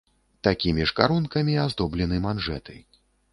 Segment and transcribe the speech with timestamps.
[0.45, 2.81] Такімі ж карункамі аздоблены манжэты.